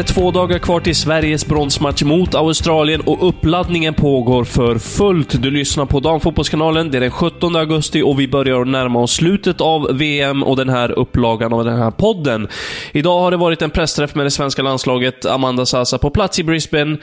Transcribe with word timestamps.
Är 0.00 0.04
två 0.04 0.30
dagar 0.30 0.58
kvar 0.58 0.80
till 0.80 0.96
Sveriges 0.96 1.46
bronsmatch 1.46 2.02
mot 2.02 2.34
Australien 2.34 3.00
och 3.06 3.28
uppladdningen 3.28 3.94
pågår 3.94 4.44
för 4.44 4.78
fullt. 4.78 5.42
Du 5.42 5.50
lyssnar 5.50 5.86
på 5.86 6.00
Damfotbollskanalen. 6.00 6.90
Det 6.90 6.98
är 6.98 7.00
den 7.00 7.10
17 7.10 7.56
augusti 7.56 8.02
och 8.02 8.20
vi 8.20 8.28
börjar 8.28 8.64
närma 8.64 9.00
oss 9.00 9.12
slutet 9.12 9.60
av 9.60 9.88
VM 9.92 10.42
och 10.42 10.56
den 10.56 10.68
här 10.68 10.98
upplagan 10.98 11.52
av 11.52 11.64
den 11.64 11.78
här 11.78 11.90
podden. 11.90 12.48
Idag 12.92 13.20
har 13.20 13.30
det 13.30 13.36
varit 13.36 13.62
en 13.62 13.70
pressträff 13.70 14.14
med 14.14 14.26
det 14.26 14.30
svenska 14.30 14.62
landslaget. 14.62 15.26
Amanda 15.26 15.66
Sasa 15.66 15.98
på 15.98 16.10
plats 16.10 16.38
i 16.38 16.44
Brisbane. 16.44 16.96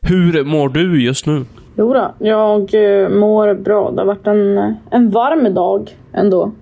Hur 0.00 0.44
mår 0.44 0.68
du 0.68 1.02
just 1.04 1.26
nu? 1.26 1.44
Jo 1.76 1.94
då, 1.94 2.14
jag 2.18 2.60
eh, 2.74 3.08
mår 3.08 3.54
bra. 3.54 3.90
Det 3.90 4.00
har 4.00 4.06
varit 4.06 4.26
en, 4.26 4.58
eh, 4.58 4.72
en 4.90 5.10
varm 5.10 5.54
dag 5.54 5.96
ändå. 6.12 6.52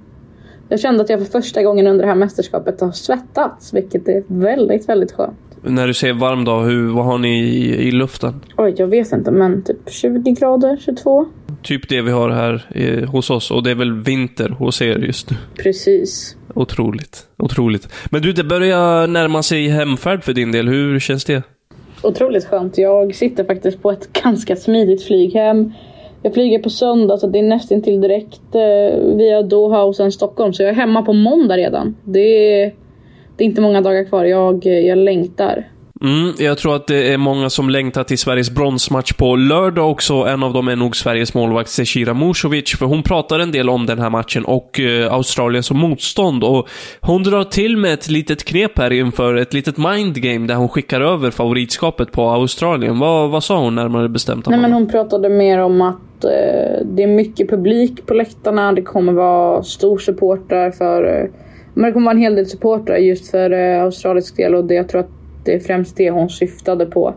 Jag 0.68 0.80
kände 0.80 1.02
att 1.02 1.10
jag 1.10 1.18
för 1.18 1.40
första 1.40 1.62
gången 1.62 1.86
under 1.86 2.04
det 2.04 2.08
här 2.08 2.18
mästerskapet 2.18 2.80
har 2.80 2.90
svettats, 2.90 3.74
vilket 3.74 4.08
är 4.08 4.22
väldigt, 4.26 4.88
väldigt 4.88 5.12
skönt. 5.12 5.47
När 5.68 5.86
du 5.86 5.94
säger 5.94 6.14
varm 6.14 6.44
dag, 6.44 6.64
hur, 6.64 6.88
vad 6.92 7.04
har 7.04 7.18
ni 7.18 7.40
i, 7.40 7.88
i 7.88 7.90
luften? 7.90 8.40
Oj, 8.56 8.74
jag 8.76 8.86
vet 8.86 9.12
inte, 9.12 9.30
men 9.30 9.62
typ 9.64 9.90
20 9.90 10.30
grader, 10.30 10.76
22. 10.84 11.26
Typ 11.62 11.88
det 11.88 12.02
vi 12.02 12.10
har 12.10 12.30
här 12.30 12.66
eh, 12.74 13.08
hos 13.08 13.30
oss 13.30 13.50
och 13.50 13.62
det 13.62 13.70
är 13.70 13.74
väl 13.74 13.92
vinter 13.92 14.48
hos 14.48 14.82
er 14.82 14.98
just 14.98 15.30
nu. 15.30 15.36
Precis. 15.62 16.36
Otroligt. 16.54 17.26
Otroligt. 17.36 17.88
Men 18.10 18.22
du, 18.22 18.32
det 18.32 18.44
börjar 18.44 19.06
närma 19.06 19.42
sig 19.42 19.68
hemfärd 19.68 20.24
för 20.24 20.32
din 20.32 20.52
del. 20.52 20.68
Hur 20.68 21.00
känns 21.00 21.24
det? 21.24 21.42
Otroligt 22.02 22.46
skönt. 22.46 22.78
Jag 22.78 23.14
sitter 23.14 23.44
faktiskt 23.44 23.82
på 23.82 23.90
ett 23.90 24.12
ganska 24.22 24.56
smidigt 24.56 25.06
flyg 25.06 25.34
hem. 25.34 25.72
Jag 26.22 26.34
flyger 26.34 26.58
på 26.58 26.70
söndag 26.70 27.18
så 27.18 27.26
det 27.26 27.38
är 27.38 27.42
nästan 27.42 27.82
till 27.82 28.00
direkt 28.00 28.54
eh, 28.54 29.16
via 29.16 29.42
Doha 29.42 29.82
och 29.82 29.96
sen 29.96 30.12
Stockholm. 30.12 30.52
Så 30.52 30.62
jag 30.62 30.70
är 30.70 30.74
hemma 30.74 31.02
på 31.02 31.12
måndag 31.12 31.56
redan. 31.56 31.96
Det 32.04 32.62
är, 32.62 32.72
det 33.38 33.44
är 33.44 33.46
inte 33.46 33.60
många 33.60 33.80
dagar 33.80 34.04
kvar. 34.04 34.24
Jag, 34.24 34.66
jag 34.66 34.98
längtar. 34.98 35.64
Mm, 36.00 36.32
jag 36.38 36.58
tror 36.58 36.76
att 36.76 36.86
det 36.86 37.12
är 37.12 37.18
många 37.18 37.50
som 37.50 37.70
längtar 37.70 38.04
till 38.04 38.18
Sveriges 38.18 38.50
bronsmatch 38.50 39.12
på 39.12 39.36
lördag 39.36 39.90
också. 39.90 40.14
En 40.14 40.42
av 40.42 40.52
dem 40.52 40.68
är 40.68 40.76
nog 40.76 40.96
Sveriges 40.96 41.34
målvakt 41.34 41.70
Zecira 41.70 42.14
Musovic, 42.14 42.76
för 42.78 42.86
hon 42.86 43.02
pratar 43.02 43.38
en 43.38 43.52
del 43.52 43.70
om 43.70 43.86
den 43.86 43.98
här 43.98 44.10
matchen 44.10 44.44
och 44.44 44.80
eh, 44.80 45.12
Australien 45.12 45.62
som 45.62 45.78
motstånd. 45.78 46.44
Och 46.44 46.68
hon 47.00 47.22
drar 47.22 47.44
till 47.44 47.76
med 47.76 47.94
ett 47.94 48.08
litet 48.08 48.44
knep 48.44 48.78
här 48.78 48.92
inför 48.92 49.34
ett 49.34 49.54
litet 49.54 49.76
mindgame 49.76 50.46
där 50.46 50.54
hon 50.54 50.68
skickar 50.68 51.00
över 51.00 51.30
favoritskapet 51.30 52.12
på 52.12 52.22
Australien. 52.22 52.98
Vad, 52.98 53.30
vad 53.30 53.44
sa 53.44 53.58
hon 53.58 53.74
närmare 53.74 54.08
bestämt? 54.08 54.48
Nej, 54.48 54.60
men 54.60 54.72
hon 54.72 54.88
pratade 54.88 55.28
mer 55.28 55.58
om 55.58 55.80
att 55.80 56.24
eh, 56.24 56.84
det 56.84 57.02
är 57.02 57.06
mycket 57.06 57.50
publik 57.50 58.06
på 58.06 58.14
läktarna. 58.14 58.72
Det 58.72 58.82
kommer 58.82 59.12
vara 59.12 59.62
stor 59.62 59.98
supporter 59.98 60.70
för... 60.70 61.20
Eh, 61.20 61.30
men 61.78 61.86
det 61.86 61.92
kommer 61.92 62.04
vara 62.04 62.14
en 62.14 62.22
hel 62.22 62.34
del 62.34 62.46
supportrar 62.46 62.96
just 62.96 63.30
för 63.30 63.50
eh, 63.50 63.82
australisk 63.82 64.36
del 64.36 64.54
och 64.54 64.64
det, 64.64 64.74
jag 64.74 64.88
tror 64.88 65.00
att 65.00 65.10
det 65.44 65.54
är 65.54 65.60
främst 65.60 65.96
det 65.96 66.10
hon 66.10 66.30
syftade 66.30 66.86
på. 66.86 67.14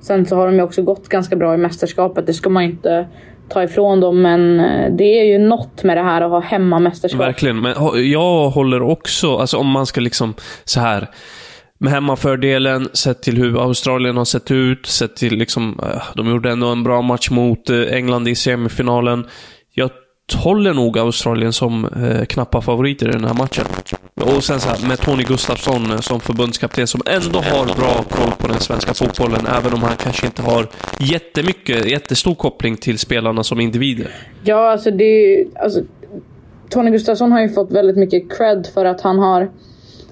Sen 0.00 0.26
så 0.26 0.36
har 0.36 0.46
de 0.46 0.54
ju 0.54 0.62
också 0.62 0.82
gått 0.82 1.08
ganska 1.08 1.36
bra 1.36 1.54
i 1.54 1.56
mästerskapet. 1.56 2.26
Det 2.26 2.34
ska 2.34 2.50
man 2.50 2.62
inte 2.62 3.06
ta 3.48 3.62
ifrån 3.62 4.00
dem, 4.00 4.22
men 4.22 4.60
eh, 4.60 4.94
det 4.94 5.20
är 5.20 5.24
ju 5.24 5.38
något 5.38 5.84
med 5.84 5.96
det 5.96 6.02
här 6.02 6.20
att 6.20 6.30
ha 6.30 6.40
hemmamästerskap. 6.40 7.20
Verkligen, 7.20 7.60
men 7.60 7.74
jag 8.10 8.50
håller 8.50 8.82
också, 8.82 9.36
alltså 9.36 9.56
om 9.56 9.66
man 9.66 9.86
ska 9.86 10.00
liksom 10.00 10.34
så 10.64 10.80
här 10.80 11.08
med 11.78 11.92
hemmafördelen, 11.92 12.88
sett 12.92 13.22
till 13.22 13.36
hur 13.36 13.62
Australien 13.62 14.16
har 14.16 14.24
sett 14.24 14.50
ut, 14.50 14.86
sett 14.86 15.16
till 15.16 15.36
liksom, 15.36 15.80
eh, 15.82 16.02
de 16.14 16.28
gjorde 16.28 16.50
ändå 16.50 16.66
en 16.66 16.82
bra 16.82 17.02
match 17.02 17.30
mot 17.30 17.70
eh, 17.70 17.80
England 17.80 18.28
i 18.28 18.34
semifinalen. 18.34 19.26
Jag 19.72 19.90
håller 20.32 20.74
nog 20.74 20.98
Australien 20.98 21.52
som 21.52 21.84
eh, 21.84 22.24
knappa 22.24 22.60
favoriter 22.60 23.08
i 23.08 23.12
den 23.12 23.24
här 23.24 23.34
matchen. 23.34 23.64
Och 24.14 24.44
sen 24.44 24.60
så 24.60 24.68
här, 24.68 24.88
med 24.88 24.98
Tony 24.98 25.22
Gustafsson 25.22 25.90
eh, 25.90 25.98
som 25.98 26.20
förbundskapten 26.20 26.86
som 26.86 27.00
ändå 27.06 27.38
har 27.38 27.64
bra 27.64 28.04
koll 28.10 28.32
på 28.38 28.48
den 28.48 28.60
svenska 28.60 28.94
fotbollen, 28.94 29.46
även 29.58 29.72
om 29.72 29.82
han 29.82 29.96
kanske 29.96 30.26
inte 30.26 30.42
har 30.42 30.66
jättemycket, 31.00 31.90
jättestor 31.90 32.34
koppling 32.34 32.76
till 32.76 32.98
spelarna 32.98 33.42
som 33.42 33.60
individer. 33.60 34.10
Ja, 34.44 34.70
alltså 34.70 34.90
det 34.90 35.44
alltså, 35.62 35.80
Tony 36.68 36.90
Gustafsson 36.90 37.32
har 37.32 37.40
ju 37.40 37.48
fått 37.48 37.72
väldigt 37.72 37.96
mycket 37.96 38.36
cred 38.36 38.66
för 38.74 38.84
att 38.84 39.00
han 39.00 39.18
har 39.18 39.50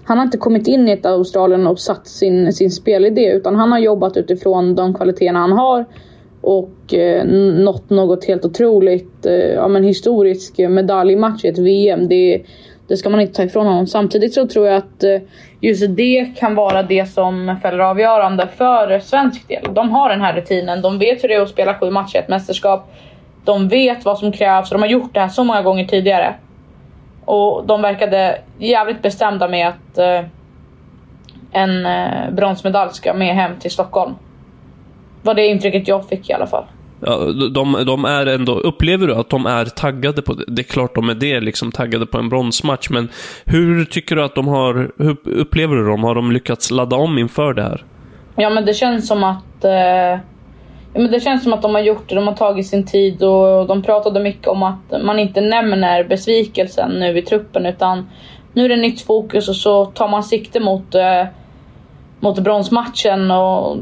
han 0.05 0.19
har 0.19 0.25
inte 0.25 0.39
kommit 0.39 0.69
in 0.69 0.89
i 0.89 0.93
ett 0.93 1.07
Australien 1.07 1.67
och 1.67 1.79
satt 1.79 2.07
sin, 2.07 2.53
sin 2.53 2.71
spelidé 2.71 3.33
utan 3.33 3.57
han 3.57 3.73
har 3.73 3.79
jobbat 3.79 4.17
utifrån 4.17 4.75
de 4.75 4.95
kvaliteterna 4.95 5.39
han 5.39 5.53
har 5.53 5.87
och 6.43 6.95
eh, 6.95 7.25
nått 7.65 7.91
något 7.91 8.25
helt 8.25 8.45
otroligt. 8.45 9.27
Eh, 9.27 9.33
ja, 9.33 9.69
men 9.69 9.85
historisk 9.85 10.59
eh, 10.59 10.69
medaljmatch 10.69 11.45
i 11.45 11.49
ett 11.49 11.59
VM. 11.59 12.09
Det, 12.09 12.43
det 12.89 12.97
ska 12.97 13.11
man 13.11 13.21
inte 13.21 13.35
ta 13.35 13.43
ifrån 13.43 13.67
honom. 13.67 13.87
Samtidigt 13.87 14.35
så 14.35 14.47
tror 14.49 14.67
jag 14.67 14.77
att 14.77 15.05
eh, 15.05 15.21
just 15.61 15.97
det 15.97 16.33
kan 16.37 16.55
vara 16.55 16.83
det 16.83 17.07
som 17.07 17.57
fäller 17.63 17.79
avgörande 17.79 18.49
för 18.57 18.99
svensk 18.99 19.49
del. 19.49 19.75
De 19.75 19.91
har 19.91 20.09
den 20.09 20.21
här 20.21 20.35
rutinen. 20.35 20.83
De 20.83 20.99
vet 20.99 21.25
hur 21.25 21.29
det 21.29 21.35
är 21.35 21.41
att 21.41 21.49
spela 21.49 21.75
sju 21.75 21.91
matcher 21.91 22.17
i 22.17 22.19
ett 22.19 22.29
mästerskap. 22.29 22.93
De 23.45 23.69
vet 23.69 24.05
vad 24.05 24.19
som 24.19 24.33
krävs 24.33 24.71
och 24.71 24.79
de 24.79 24.83
har 24.83 24.91
gjort 24.91 25.15
det 25.15 25.21
här 25.21 25.29
så 25.29 25.45
många 25.45 25.63
gånger 25.63 25.85
tidigare. 25.85 26.35
Och 27.25 27.67
de 27.67 27.83
verkade 27.83 28.39
jävligt 28.59 29.03
bestämda 29.03 29.49
med 29.49 29.69
att 29.69 29.99
eh, 29.99 30.21
en 31.53 31.87
eh, 31.87 32.31
bronsmedalj 32.31 32.91
ska 32.93 33.15
med 33.15 33.35
hem 33.35 33.53
till 33.61 33.71
Stockholm. 33.71 34.15
Var 35.23 35.35
det 35.35 35.47
intrycket 35.47 35.89
jag 35.89 36.09
fick 36.09 36.31
i 36.31 36.33
alla 36.33 36.47
fall. 36.47 36.65
Ja, 37.07 37.19
de, 37.55 37.85
de 37.87 38.05
är 38.05 38.27
ändå, 38.27 38.53
upplever 38.53 39.07
du 39.07 39.15
att 39.15 39.31
de 39.31 39.47
är 39.47 39.65
taggade 39.65 40.23
på 40.23 40.35
det? 40.35 40.45
Det 40.49 40.63
är 40.63 40.65
klart 40.65 40.95
de 40.95 41.09
är 41.09 41.15
det, 41.15 41.41
liksom 41.41 41.73
taggade 41.73 42.07
på 42.07 42.19
en 42.19 42.29
bronsmatch, 42.29 42.91
men 42.91 43.09
hur 43.45 43.85
tycker 43.85 44.17
du 44.17 44.23
att 44.23 44.35
de 44.35 44.49
har, 44.49 44.91
hur 44.99 45.17
upplever 45.25 45.77
du 45.77 45.87
dem? 45.87 46.05
Har 46.05 46.15
de 46.15 46.33
lyckats 46.33 46.71
ladda 46.71 46.97
om 46.97 47.19
inför 47.19 47.55
det 47.55 47.63
här? 47.63 47.85
Ja 48.37 48.51
men 48.51 48.65
det 48.65 48.75
känns 48.75 49.09
som 49.09 49.25
att 49.25 49.65
eh, 49.65 49.73
ja, 50.93 51.01
men 51.01 51.11
det 51.11 51.21
känns 51.21 51.43
som 51.43 51.53
att 51.53 51.63
de 51.63 51.75
har 51.75 51.83
gjort 51.83 52.09
det, 52.09 52.15
de 52.15 52.27
har 52.27 52.35
tagit 52.35 52.67
sin 52.67 52.87
tid 52.87 53.23
och 53.23 53.67
de 53.67 53.83
pratade 53.83 54.21
mycket 54.21 54.49
om 54.49 54.63
att 54.63 55.05
man 55.05 55.19
inte 55.19 55.41
nämner 55.41 56.05
besvikelsen 56.05 56.91
nu 56.91 57.19
i 57.19 57.23
truppen 57.23 57.67
utan 57.67 58.09
nu 58.53 58.65
är 58.65 58.69
det 58.69 58.77
nytt 58.77 59.01
fokus 59.01 59.49
och 59.49 59.57
så 59.57 59.85
tar 59.85 60.09
man 60.09 60.23
sikte 60.23 60.61
mot, 60.61 60.95
eh, 60.95 61.25
mot 62.21 62.39
bronsmatchen 62.39 63.31
och 63.31 63.77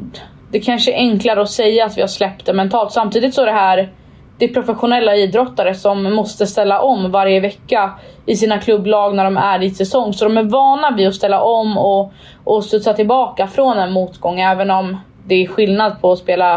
det 0.51 0.61
kanske 0.61 0.93
är 0.93 0.97
enklare 0.97 1.43
att 1.43 1.51
säga 1.51 1.87
att 1.87 1.97
vi 1.97 2.01
har 2.01 2.09
släppt 2.09 2.47
det 2.47 2.53
mentalt. 2.53 2.93
Samtidigt 2.93 3.35
så 3.35 3.43
är 3.43 3.47
det 3.47 3.53
här 3.53 3.93
det 4.41 4.47
är 4.47 4.55
professionella 4.55 5.17
idrottare 5.17 5.75
som 5.75 6.15
måste 6.15 6.47
ställa 6.47 6.81
om 6.81 7.11
varje 7.11 7.41
vecka 7.41 7.91
i 8.27 8.37
sina 8.37 8.59
klubblag 8.59 9.15
när 9.15 9.25
de 9.25 9.37
är 9.37 9.63
i 9.63 9.71
säsong. 9.71 10.13
Så 10.13 10.25
de 10.25 10.37
är 10.37 10.43
vana 10.43 10.91
vid 10.97 11.09
att 11.09 11.15
ställa 11.15 11.43
om 11.43 11.79
och, 11.79 12.13
och 12.45 12.65
studsa 12.65 12.93
tillbaka 12.93 13.47
från 13.47 13.79
en 13.79 13.93
motgång. 13.93 14.41
Även 14.41 14.71
om 14.71 14.97
det 15.27 15.35
är 15.35 15.47
skillnad 15.47 16.01
på 16.01 16.13
att 16.13 16.19
spela 16.19 16.55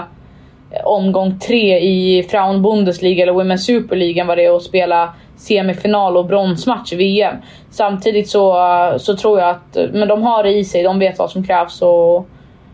eh, 0.72 0.86
omgång 0.86 1.40
tre 1.40 1.80
i 1.80 2.24
Frauen 2.24 2.62
Bundesliga 2.62 3.24
eller 3.24 3.34
Women's 3.34 3.58
Super 3.58 3.96
League 3.96 4.22
än 4.22 4.28
vad 4.28 4.38
det 4.38 4.46
är 4.46 4.56
att 4.56 4.64
spela 4.64 5.14
semifinal 5.36 6.18
och 6.18 6.26
bronsmatch 6.26 6.94
i 6.94 6.96
VM. 6.96 7.36
Samtidigt 7.70 8.30
så, 8.30 8.58
eh, 8.58 8.98
så 8.98 9.16
tror 9.16 9.40
jag 9.40 9.50
att 9.50 9.78
eh, 9.78 9.86
men 9.94 10.08
de 10.08 10.24
har 10.24 10.44
det 10.44 10.54
i 10.54 10.64
sig, 10.64 10.84
de 10.84 11.00
vet 11.00 11.20
vad 11.20 11.32
som 11.32 11.44
krävs 11.44 11.82
och 11.82 12.28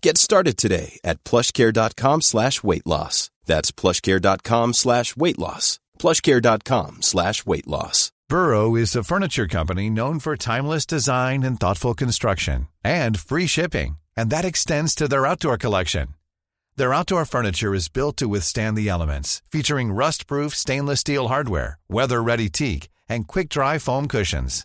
Get 0.00 0.16
started 0.16 0.56
today 0.56 0.98
at 1.02 1.24
plushcare.com 1.24 2.22
slash 2.22 2.62
weight 2.62 2.86
loss. 2.86 3.30
That's 3.46 3.72
plushcare.com 3.72 4.74
slash 4.74 5.16
weight 5.16 5.38
loss. 5.38 5.80
plushcare.com 5.98 7.02
slash 7.02 7.44
weight 7.44 7.66
loss. 7.66 8.12
Burrow 8.28 8.76
is 8.76 8.94
a 8.94 9.02
furniture 9.02 9.48
company 9.48 9.88
known 9.90 10.18
for 10.20 10.36
timeless 10.36 10.84
design 10.86 11.42
and 11.42 11.58
thoughtful 11.58 11.94
construction 11.94 12.68
and 12.84 13.18
free 13.18 13.46
shipping, 13.46 13.98
and 14.16 14.30
that 14.30 14.44
extends 14.44 14.94
to 14.94 15.08
their 15.08 15.26
outdoor 15.26 15.56
collection. 15.56 16.08
Their 16.76 16.94
outdoor 16.94 17.24
furniture 17.24 17.74
is 17.74 17.88
built 17.88 18.16
to 18.18 18.28
withstand 18.28 18.76
the 18.76 18.88
elements, 18.88 19.42
featuring 19.50 19.92
rust-proof 19.92 20.54
stainless 20.54 21.00
steel 21.00 21.28
hardware, 21.28 21.78
weather-ready 21.88 22.50
teak, 22.50 22.88
and 23.08 23.26
quick-dry 23.26 23.78
foam 23.78 24.06
cushions. 24.06 24.64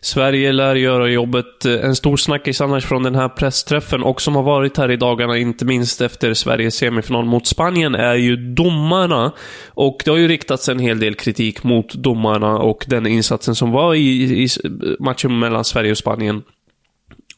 Sverige 0.00 0.52
lär 0.52 0.74
göra 0.74 1.08
jobbet. 1.08 1.64
Eh, 1.64 1.84
en 1.84 1.96
stor 1.96 2.16
snackis 2.16 2.60
annars 2.60 2.84
från 2.84 3.02
den 3.02 3.14
här 3.14 3.28
pressträffen 3.28 4.02
och 4.02 4.22
som 4.22 4.36
har 4.36 4.42
varit 4.42 4.76
här 4.76 4.90
i 4.90 4.96
dagarna, 4.96 5.38
inte 5.38 5.64
minst 5.64 6.00
efter 6.00 6.34
Sveriges 6.34 6.74
semifinal 6.74 7.24
mot 7.24 7.46
Spanien, 7.46 7.94
är 7.94 8.14
ju 8.14 8.36
domarna. 8.36 9.32
Och 9.68 10.02
det 10.04 10.10
har 10.10 10.18
ju 10.18 10.28
riktats 10.28 10.68
en 10.68 10.78
hel 10.78 11.00
del 11.00 11.14
kritik 11.14 11.62
mot 11.62 11.94
domarna 11.94 12.58
och 12.58 12.84
den 12.88 13.06
insatsen 13.06 13.54
som 13.54 13.70
var 13.70 13.94
i, 13.94 14.44
i 14.44 14.48
matchen 15.00 15.38
mellan 15.38 15.64
Sverige 15.64 15.90
och 15.90 15.98
Spanien. 15.98 16.42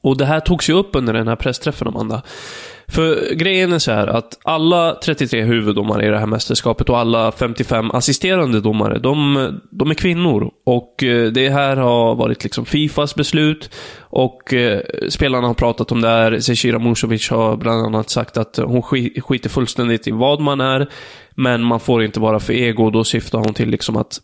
Och 0.01 0.17
det 0.17 0.25
här 0.25 0.41
togs 0.41 0.71
ju 0.71 0.73
upp 0.73 0.91
under 0.93 1.13
den 1.13 1.29
här 1.29 1.37
pressträffen, 1.37 1.89
Amanda. 1.89 2.23
För 2.93 3.35
grejen 3.35 3.73
är 3.73 3.79
så 3.79 3.93
här 3.93 4.07
att 4.07 4.39
alla 4.43 4.95
33 5.05 5.43
huvuddomare 5.43 6.07
i 6.07 6.09
det 6.09 6.19
här 6.19 6.27
mästerskapet 6.27 6.89
och 6.89 6.99
alla 6.99 7.33
55 7.33 7.91
assisterande 7.91 8.61
domare, 8.61 8.99
de, 8.99 9.61
de 9.71 9.91
är 9.91 9.95
kvinnor. 9.95 10.51
Och 10.65 11.05
eh, 11.05 11.33
det 11.33 11.49
här 11.49 11.77
har 11.77 12.15
varit 12.15 12.43
liksom 12.43 12.65
Fifas 12.65 13.15
beslut 13.15 13.71
och 14.01 14.55
eh, 14.55 14.81
spelarna 15.09 15.47
har 15.47 15.55
pratat 15.55 15.93
om 15.93 16.01
det 16.01 16.09
här. 16.09 16.41
Zecira 16.41 16.79
Musovic 16.79 17.31
har 17.31 17.57
bland 17.57 17.87
annat 17.87 18.11
sagt 18.11 18.37
att 18.37 18.57
hon 18.57 18.83
skiter 18.83 19.49
fullständigt 19.49 20.09
i 20.09 20.11
vad 20.11 20.41
man 20.41 20.61
är, 20.61 20.89
men 21.35 21.63
man 21.63 21.81
får 21.81 22.05
inte 22.05 22.21
vara 22.21 22.41
för 22.41 22.53
ego. 22.53 22.91
Då 22.91 23.05
syftar 23.05 23.39
hon 23.39 23.55
till 23.55 23.69
liksom 23.69 23.97
att 23.97 24.19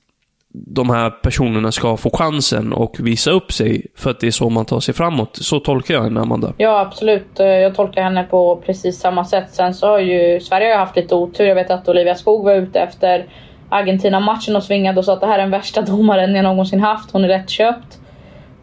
de 0.66 0.90
här 0.90 1.10
personerna 1.10 1.72
ska 1.72 1.96
få 1.96 2.10
chansen 2.10 2.72
och 2.72 2.96
visa 2.98 3.30
upp 3.30 3.52
sig 3.52 3.86
för 3.96 4.10
att 4.10 4.20
det 4.20 4.26
är 4.26 4.30
så 4.30 4.50
man 4.50 4.64
tar 4.64 4.80
sig 4.80 4.94
framåt. 4.94 5.36
Så 5.36 5.60
tolkar 5.60 5.94
jag 5.94 6.02
henne, 6.02 6.20
Amanda. 6.20 6.52
Ja, 6.56 6.80
absolut. 6.80 7.40
Eh, 7.40 7.46
jag 7.46 7.74
tolkar 7.74 8.02
henne 8.02 8.24
på 8.24 8.56
precis 8.56 9.00
samma 9.00 9.24
sätt. 9.24 9.50
Sen 9.50 9.74
så 9.74 9.86
har 9.86 9.98
ju 9.98 10.40
Sverige 10.40 10.72
har 10.72 10.78
haft 10.78 10.96
lite 10.96 11.14
otur. 11.14 11.44
Jag 11.46 11.54
vet 11.54 11.70
att 11.70 11.88
Olivia 11.88 12.14
Skog 12.14 12.44
var 12.44 12.54
ute 12.54 12.80
efter 12.80 13.26
Argentina-matchen 13.68 14.56
och 14.56 14.62
svingade 14.62 14.98
och 14.98 15.04
sa 15.04 15.12
att 15.12 15.20
det 15.20 15.26
här 15.26 15.38
är 15.38 15.42
den 15.42 15.50
värsta 15.50 15.82
domaren 15.86 16.34
jag 16.34 16.42
någonsin 16.42 16.80
haft. 16.80 17.12
Hon 17.12 17.24
är 17.24 17.28
lättköpt. 17.28 17.98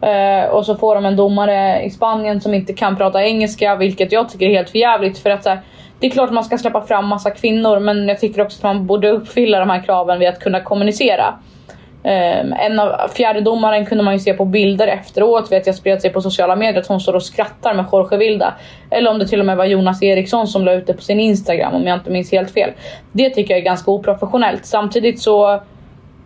Eh, 0.00 0.50
och 0.50 0.66
så 0.66 0.76
får 0.76 0.94
de 0.94 1.04
en 1.04 1.16
domare 1.16 1.82
i 1.82 1.90
Spanien 1.90 2.40
som 2.40 2.54
inte 2.54 2.72
kan 2.72 2.96
prata 2.96 3.24
engelska, 3.24 3.76
vilket 3.76 4.12
jag 4.12 4.28
tycker 4.28 4.46
är 4.46 4.50
helt 4.50 4.70
förjävligt. 4.70 5.18
För 5.18 5.30
att 5.30 5.42
så 5.42 5.48
här, 5.48 5.60
det 6.00 6.06
är 6.06 6.10
klart 6.10 6.30
man 6.30 6.44
ska 6.44 6.58
släppa 6.58 6.82
fram 6.82 7.06
massa 7.06 7.30
kvinnor, 7.30 7.78
men 7.78 8.08
jag 8.08 8.20
tycker 8.20 8.42
också 8.42 8.58
att 8.58 8.62
man 8.62 8.86
borde 8.86 9.10
uppfylla 9.10 9.58
de 9.58 9.70
här 9.70 9.82
kraven 9.82 10.18
vid 10.18 10.28
att 10.28 10.40
kunna 10.40 10.60
kommunicera. 10.60 11.34
Um, 12.06 12.52
en 12.52 12.80
av 12.80 13.08
fjärdedomaren 13.08 13.86
kunde 13.86 14.04
man 14.04 14.14
ju 14.14 14.20
se 14.20 14.34
på 14.34 14.44
bilder 14.44 14.86
efteråt, 14.86 15.52
vet 15.52 15.66
jag 15.66 15.74
spred 15.74 16.02
sig 16.02 16.12
på 16.12 16.20
sociala 16.20 16.56
medier 16.56 16.80
att 16.80 16.86
hon 16.86 17.00
står 17.00 17.14
och 17.14 17.22
skrattar 17.22 17.74
med 17.74 17.84
Jorge 17.92 18.18
Vilda. 18.18 18.54
Eller 18.90 19.10
om 19.10 19.18
det 19.18 19.26
till 19.26 19.40
och 19.40 19.46
med 19.46 19.56
var 19.56 19.64
Jonas 19.64 20.02
Eriksson 20.02 20.46
som 20.46 20.64
la 20.64 20.72
ut 20.72 20.86
det 20.86 20.92
på 20.92 21.02
sin 21.02 21.20
Instagram 21.20 21.74
om 21.74 21.86
jag 21.86 21.96
inte 21.96 22.10
minns 22.10 22.32
helt 22.32 22.50
fel. 22.50 22.70
Det 23.12 23.30
tycker 23.30 23.54
jag 23.54 23.60
är 23.60 23.64
ganska 23.64 23.90
oprofessionellt. 23.90 24.66
Samtidigt 24.66 25.22
så 25.22 25.60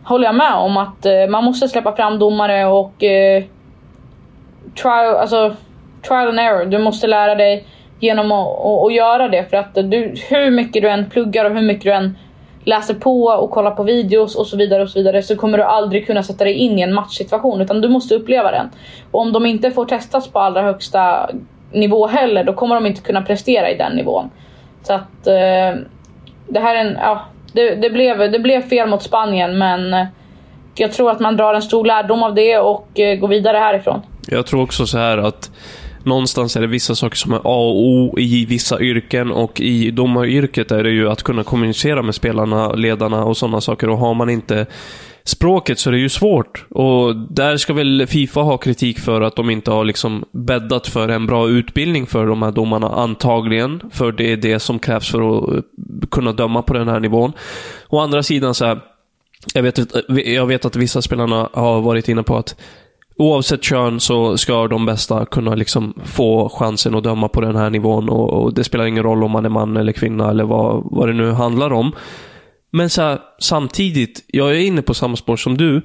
håller 0.05 0.25
jag 0.25 0.35
med 0.35 0.55
om 0.55 0.77
att 0.77 1.07
uh, 1.07 1.31
man 1.31 1.45
måste 1.45 1.69
släppa 1.69 1.97
fram 1.97 2.19
domare 2.19 2.67
och 2.67 3.03
uh, 3.03 3.45
trial, 4.83 5.17
alltså, 5.17 5.55
trial 6.09 6.29
and 6.29 6.41
error. 6.41 6.65
Du 6.65 6.79
måste 6.79 7.07
lära 7.07 7.35
dig 7.35 7.65
genom 8.01 8.33
att, 8.33 8.67
att 8.87 8.95
göra 8.95 9.29
det 9.29 9.51
för 9.51 9.57
att 9.57 9.75
du, 9.75 10.15
hur 10.31 10.51
mycket 10.51 10.83
du 10.83 10.89
än 10.89 11.11
pluggar 11.11 11.45
och 11.45 11.51
hur 11.51 11.63
mycket 11.63 11.85
du 11.85 11.93
än 11.93 12.17
läser 12.65 12.95
på 12.95 13.25
och 13.25 13.51
kollar 13.51 13.71
på 13.71 13.83
videos 13.83 14.37
och 14.37 14.47
så 14.47 14.57
vidare 14.57 14.83
och 14.83 14.89
så 14.89 14.99
vidare 14.99 15.23
så 15.23 15.37
kommer 15.37 15.59
du 15.59 15.65
aldrig 15.65 16.07
kunna 16.07 16.23
sätta 16.23 16.45
dig 16.45 16.53
in 16.55 16.79
i 16.79 16.83
en 16.83 16.95
matchsituation 16.95 17.61
utan 17.61 17.81
du 17.81 17.89
måste 17.89 18.15
uppleva 18.15 18.51
den. 18.51 18.71
Och 19.11 19.21
om 19.21 19.33
de 19.33 19.47
inte 19.47 19.71
får 19.71 19.85
testas 19.85 20.29
på 20.29 20.39
allra 20.39 20.63
högsta 20.63 21.31
nivå 21.73 22.07
heller 22.07 22.45
då 22.45 22.53
kommer 22.53 22.75
de 22.75 22.87
inte 22.87 23.01
kunna 23.01 23.23
prestera 23.23 23.71
i 23.71 23.77
den 23.77 23.93
nivån. 23.93 24.31
Så 24.83 24.93
att 24.93 25.27
eh, 25.27 25.81
det 26.49 26.61
här 26.61 26.75
är 26.75 26.85
en, 26.85 26.99
ja, 27.01 27.25
det, 27.53 27.75
det, 27.75 27.91
blev, 27.91 28.19
det 28.19 28.39
blev 28.39 28.61
fel 28.61 28.89
mot 28.89 29.03
Spanien 29.03 29.59
men 29.59 29.95
eh, 29.95 30.07
jag 30.75 30.93
tror 30.93 31.11
att 31.11 31.21
man 31.21 31.37
drar 31.37 31.55
en 31.55 31.63
stor 31.63 31.85
lärdom 31.85 32.23
av 32.23 32.35
det 32.35 32.59
och 32.59 33.01
eh, 33.01 33.19
går 33.19 33.29
vidare 33.29 33.57
härifrån. 33.57 34.01
Jag 34.29 34.47
tror 34.47 34.63
också 34.63 34.87
så 34.87 34.99
här 34.99 35.19
att 35.19 35.51
någonstans 36.05 36.57
är 36.57 36.61
det 36.61 36.67
vissa 36.67 36.95
saker 36.95 37.17
som 37.17 37.33
är 37.33 37.37
A 37.37 37.41
och 37.45 37.87
O 37.87 38.19
i 38.19 38.47
vissa 38.47 38.81
yrken 38.81 39.33
och 39.33 39.61
i 39.61 39.91
domaryrket 39.91 40.71
är 40.71 40.85
det 40.85 40.91
ju 40.91 41.09
att 41.09 41.23
kunna 41.23 41.45
kommunicera 41.45 42.03
med 42.03 42.15
spelarna, 42.15 42.73
ledarna 42.73 43.25
och 43.25 43.37
sådana 43.37 43.61
saker 43.61 43.89
och 43.89 43.99
har 43.99 44.15
man 44.15 44.31
inte 44.31 44.67
språket 45.25 45.79
så 45.79 45.91
är 45.91 45.93
det 45.93 45.99
ju 45.99 46.09
svårt. 46.09 46.67
Och 46.71 47.17
där 47.17 47.57
ska 47.57 47.73
väl 47.73 48.07
Fifa 48.07 48.41
ha 48.41 48.59
kritik 48.59 48.99
för 48.99 49.21
att 49.21 49.37
de 49.37 49.51
inte 49.51 49.71
har 49.71 49.85
liksom 49.85 50.25
bäddat 50.33 50.87
för 50.87 51.09
en 51.09 51.27
bra 51.27 51.49
utbildning 51.49 52.07
för 52.07 52.27
de 52.27 52.43
här 52.43 52.51
domarna, 52.51 52.89
antagligen. 52.89 53.83
För 53.91 54.13
det 54.13 54.33
är 54.33 54.37
det 54.37 54.59
som 54.59 54.79
krävs 54.79 55.11
för 55.11 55.39
att 55.39 55.55
eh, 55.55 55.63
kunna 56.11 56.33
döma 56.33 56.63
på 56.63 56.75
den 56.75 56.89
här 56.89 57.01
nivån. 57.01 57.33
Å 57.89 57.99
andra 57.99 58.23
sidan 58.23 58.55
så 58.55 58.65
här, 58.65 58.81
jag 59.55 59.63
vet, 59.63 59.79
jag 60.09 60.47
vet 60.47 60.65
att 60.65 60.77
vissa 60.77 61.03
spelarna 61.03 61.49
har 61.53 61.81
varit 61.81 62.09
inne 62.09 62.23
på 62.23 62.37
att 62.37 62.57
Oavsett 63.21 63.63
kön 63.65 64.01
så 64.01 64.39
ska 64.39 64.69
de 64.69 64.87
bästa 64.87 65.27
kunna 65.27 65.55
liksom 65.55 65.95
få 66.05 66.49
chansen 66.49 66.95
att 66.95 67.05
döma 67.05 67.29
på 67.29 67.41
den 67.41 67.57
här 67.57 67.71
nivån 67.71 68.09
och, 68.09 68.31
och 68.31 68.55
det 68.55 68.65
spelar 68.65 68.87
ingen 68.87 69.03
roll 69.03 69.25
om 69.25 69.31
man 69.31 69.45
är 69.45 69.49
man 69.49 69.77
eller 69.77 69.93
kvinna 69.93 70.31
eller 70.31 70.45
vad, 70.45 70.89
vad 70.91 71.09
det 71.09 71.13
nu 71.13 71.33
handlar 71.33 71.73
om. 71.73 71.93
Men 72.71 72.91
så 72.91 73.03
här, 73.03 73.19
samtidigt, 73.39 74.25
jag 74.27 74.51
är 74.51 74.61
inne 74.61 74.83
på 74.83 74.95
samma 74.95 75.17
spår 75.17 75.37
som 75.37 75.57
du. 75.57 75.83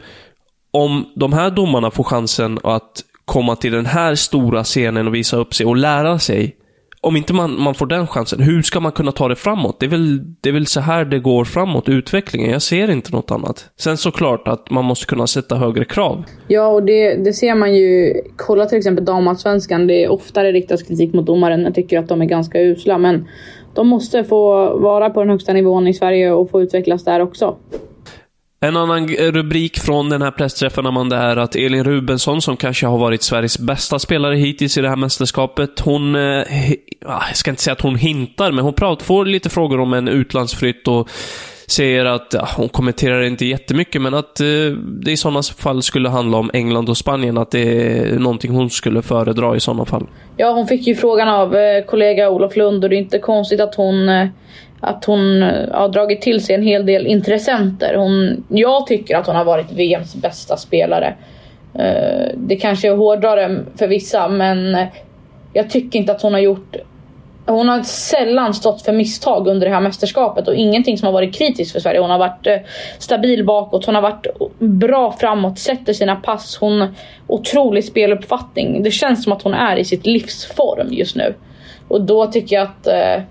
Om 0.72 1.06
de 1.16 1.34
här 1.34 1.52
domarna 1.52 1.92
får 1.92 2.04
chansen 2.04 2.60
att 2.64 3.04
komma 3.26 3.56
till 3.56 3.72
den 3.72 3.86
här 3.86 4.16
stora 4.16 4.64
scenen 4.64 5.08
och 5.08 5.16
visa 5.16 5.38
upp 5.38 5.54
sig 5.54 5.66
och 5.66 5.76
lära 5.76 6.20
sig. 6.20 6.56
Om 7.06 7.16
inte 7.16 7.34
man, 7.34 7.62
man 7.62 7.76
får 7.76 7.86
den 7.86 8.08
chansen, 8.08 8.42
hur 8.42 8.62
ska 8.62 8.80
man 8.80 8.92
kunna 8.92 9.12
ta 9.12 9.28
det 9.28 9.36
framåt? 9.36 9.80
Det 9.80 9.86
är, 9.86 9.90
väl, 9.90 10.20
det 10.42 10.50
är 10.50 10.54
väl 10.54 10.68
så 10.68 10.80
här 10.80 11.06
det 11.06 11.20
går 11.20 11.46
framåt, 11.46 11.90
utvecklingen. 11.90 12.52
Jag 12.52 12.62
ser 12.62 12.92
inte 12.92 13.12
något 13.12 13.32
annat. 13.32 13.70
Sen 13.80 13.98
såklart 13.98 14.48
att 14.48 14.70
man 14.70 14.86
måste 14.86 15.06
kunna 15.06 15.28
sätta 15.28 15.56
högre 15.56 15.86
krav. 15.86 16.24
Ja, 16.48 16.68
och 16.68 16.84
det, 16.84 17.16
det 17.16 17.34
ser 17.34 17.56
man 17.56 17.76
ju. 17.76 18.14
Kolla 18.36 18.66
till 18.66 18.78
exempel 18.78 19.06
damallsvenskan. 19.06 19.88
Det 19.88 20.04
är 20.04 20.12
oftare 20.12 20.52
riktas 20.52 20.84
kritik 20.84 21.14
mot 21.14 21.26
domaren. 21.26 21.62
Jag 21.62 21.76
tycker 21.76 22.00
att 22.00 22.08
de 22.08 22.22
är 22.22 22.26
ganska 22.26 22.62
usla, 22.62 22.98
men 22.98 23.28
de 23.74 23.88
måste 23.88 24.24
få 24.24 24.40
vara 24.78 25.10
på 25.10 25.20
den 25.20 25.30
högsta 25.30 25.54
nivån 25.54 25.88
i 25.88 25.94
Sverige 25.94 26.32
och 26.32 26.50
få 26.50 26.62
utvecklas 26.62 27.04
där 27.04 27.20
också. 27.20 27.56
En 28.66 28.78
annan 28.78 29.08
rubrik 29.08 29.80
från 29.80 30.10
den 30.10 30.22
här 30.22 30.32
pressträffen, 30.32 30.86
Amanda, 30.86 31.18
är 31.18 31.38
att 31.38 31.56
Elin 31.56 31.84
Rubensson, 31.84 32.42
som 32.42 32.58
kanske 32.58 32.88
har 32.88 32.98
varit 32.98 33.24
Sveriges 33.24 33.60
bästa 33.60 34.00
spelare 34.00 34.36
hittills 34.36 34.78
i 34.78 34.82
det 34.82 34.90
här 34.90 34.96
mästerskapet, 34.96 35.80
hon... 35.80 36.16
Eh, 36.16 36.44
ah, 37.06 37.24
jag 37.28 37.38
ska 37.38 37.52
inte 37.52 37.62
säga 37.64 37.74
att 37.74 37.82
hon 37.82 37.96
hintar, 37.96 38.52
men 38.52 38.64
hon 38.64 38.74
pratar, 38.74 39.06
får 39.06 39.26
lite 39.26 39.50
frågor 39.50 39.80
om 39.80 39.94
en 39.94 40.08
utlandsflytt 40.08 40.88
och 40.88 41.10
säger 41.68 42.06
att, 42.06 42.28
ja, 42.34 42.48
hon 42.58 42.70
kommenterar 42.70 43.22
inte 43.22 43.46
jättemycket, 43.46 44.02
men 44.02 44.14
att 44.14 44.40
eh, 44.40 44.46
det 45.02 45.12
i 45.12 45.18
sådana 45.18 45.42
fall 45.44 45.84
skulle 45.84 46.10
handla 46.10 46.38
om 46.38 46.52
England 46.54 46.90
och 46.90 46.98
Spanien, 46.98 47.38
att 47.38 47.52
det 47.52 47.62
är 47.62 48.20
någonting 48.20 48.52
hon 48.52 48.70
skulle 48.70 49.02
föredra 49.02 49.56
i 49.56 49.60
sådana 49.60 49.86
fall. 49.86 50.08
Ja, 50.38 50.52
hon 50.52 50.68
fick 50.68 50.88
ju 50.88 50.96
frågan 50.96 51.28
av 51.28 51.56
eh, 51.56 51.86
kollega 51.86 52.30
Olof 52.30 52.56
Lund 52.56 52.84
och 52.84 52.90
det 52.90 52.96
är 52.96 53.00
inte 53.00 53.20
konstigt 53.20 53.62
att 53.62 53.76
hon 53.76 54.10
eh, 54.10 54.28
att 54.80 55.06
hon 55.06 55.44
eh, 55.44 55.72
har 55.72 55.90
dragit 55.90 56.22
till 56.22 56.46
sig 56.46 56.56
en 56.56 56.64
hel 56.64 56.86
del 56.86 57.08
intressenter. 57.08 57.96
Hon, 57.96 58.44
jag 58.48 58.88
tycker 58.88 59.18
att 59.18 59.28
hon 59.28 59.36
har 59.36 59.46
varit 59.46 59.72
VMs 59.72 60.16
bästa 60.16 60.58
spelare. 60.58 61.16
Eh, 61.74 62.32
det 62.38 62.56
kanske 62.56 62.88
är 62.88 62.96
hårdare 62.96 63.64
för 63.76 63.88
vissa 63.88 64.28
men 64.28 64.76
eh, 64.76 64.88
jag 65.54 65.70
tycker 65.70 66.00
inte 66.00 66.12
att 66.12 66.22
hon 66.22 66.34
har 66.34 66.40
gjort 66.40 66.76
hon 67.46 67.70
har 67.70 67.84
sällan 67.84 68.54
stått 68.54 68.82
för 68.82 68.94
misstag 68.94 69.48
under 69.48 69.68
det 69.68 69.74
här 69.74 69.82
mästerskapet 69.82 70.48
och 70.48 70.56
ingenting 70.56 70.98
som 70.98 71.06
har 71.06 71.14
varit 71.14 71.36
kritiskt 71.36 71.72
för 71.72 71.80
Sverige. 71.80 72.00
Hon 72.00 72.10
har 72.10 72.20
varit 72.20 72.48
eh, 72.48 72.58
stabil 73.00 73.46
bakåt, 73.46 73.86
hon 73.86 73.96
har 73.96 74.02
varit 74.02 74.28
bra 74.60 75.12
framåt, 75.20 75.60
sätter 75.60 75.94
sina 75.94 76.16
pass. 76.16 76.58
Hon 76.62 76.96
otrolig 77.28 77.84
speluppfattning. 77.84 78.84
Det 78.84 78.92
känns 78.92 79.24
som 79.24 79.34
att 79.34 79.42
hon 79.42 79.54
är 79.54 79.78
i 79.78 79.86
sitt 79.86 80.06
livsform 80.06 80.88
just 80.94 81.16
nu. 81.16 81.34
Och 81.88 82.02
då 82.02 82.26
tycker 82.26 82.56
jag 82.56 82.64
att, 82.64 82.88
eh, 82.88 83.24